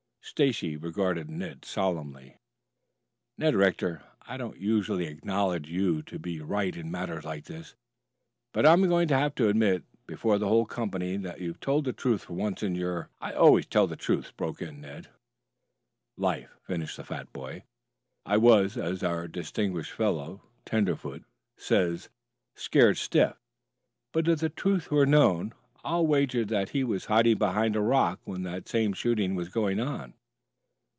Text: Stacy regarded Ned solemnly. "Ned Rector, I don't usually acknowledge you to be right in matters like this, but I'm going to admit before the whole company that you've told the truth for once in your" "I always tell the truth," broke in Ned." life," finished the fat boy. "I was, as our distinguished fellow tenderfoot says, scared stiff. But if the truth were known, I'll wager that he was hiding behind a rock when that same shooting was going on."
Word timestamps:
Stacy 0.23 0.77
regarded 0.77 1.29
Ned 1.29 1.65
solemnly. 1.65 2.37
"Ned 3.37 3.53
Rector, 3.53 4.03
I 4.21 4.37
don't 4.37 4.57
usually 4.57 5.05
acknowledge 5.05 5.69
you 5.69 6.01
to 6.03 6.19
be 6.19 6.39
right 6.39 6.73
in 6.73 6.89
matters 6.89 7.25
like 7.25 7.45
this, 7.45 7.75
but 8.53 8.65
I'm 8.65 8.87
going 8.87 9.09
to 9.09 9.31
admit 9.49 9.83
before 10.07 10.37
the 10.37 10.47
whole 10.47 10.65
company 10.65 11.17
that 11.17 11.41
you've 11.41 11.59
told 11.59 11.83
the 11.83 11.91
truth 11.91 12.25
for 12.25 12.33
once 12.33 12.63
in 12.63 12.75
your" 12.75 13.09
"I 13.19 13.33
always 13.33 13.65
tell 13.65 13.87
the 13.87 13.97
truth," 13.97 14.37
broke 14.37 14.61
in 14.61 14.79
Ned." 14.79 15.09
life," 16.17 16.55
finished 16.63 16.95
the 16.95 17.03
fat 17.03 17.33
boy. 17.33 17.63
"I 18.25 18.37
was, 18.37 18.77
as 18.77 19.03
our 19.03 19.27
distinguished 19.27 19.91
fellow 19.91 20.43
tenderfoot 20.65 21.25
says, 21.57 22.07
scared 22.55 22.95
stiff. 22.97 23.35
But 24.13 24.29
if 24.29 24.39
the 24.39 24.49
truth 24.49 24.91
were 24.91 25.05
known, 25.05 25.53
I'll 25.83 26.07
wager 26.07 26.45
that 26.45 26.69
he 26.69 26.85
was 26.85 27.05
hiding 27.05 27.37
behind 27.39 27.75
a 27.75 27.81
rock 27.81 28.21
when 28.23 28.43
that 28.43 28.69
same 28.69 28.93
shooting 28.93 29.35
was 29.35 29.49
going 29.49 29.81
on." 29.81 30.13